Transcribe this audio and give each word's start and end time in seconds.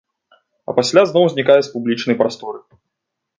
А 0.71 0.73
пасля 0.79 1.03
зноў 1.11 1.27
знікае 1.33 1.59
з 1.67 1.71
публічнай 1.75 2.19
прасторы. 2.23 2.59